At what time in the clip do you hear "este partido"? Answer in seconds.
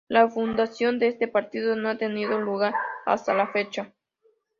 1.09-1.75